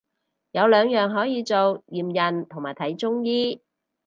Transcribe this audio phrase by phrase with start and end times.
[0.49, 3.61] 有兩樣可以做，驗孕同埋睇中醫